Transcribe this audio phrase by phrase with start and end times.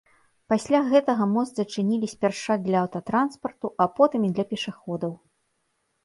[0.51, 5.13] Пасля гэтага мост зачынілі спярша для аўтатранспарту, а потым і для пешаходаў.